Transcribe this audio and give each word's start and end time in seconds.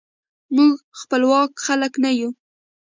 موږ 0.55 0.73
خپواک 0.99 1.51
خلک 1.65 1.93
نه 2.03 2.11
یو. 2.19 2.29